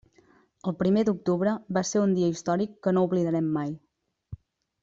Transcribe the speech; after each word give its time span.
El 0.69 0.73
primer 0.77 1.03
d'octubre 1.09 1.53
va 1.79 1.85
ser 1.89 2.01
un 2.05 2.17
dia 2.21 2.31
històric 2.35 2.75
que 2.87 2.97
no 2.99 3.07
oblidarem 3.11 3.55
mai. 3.59 3.75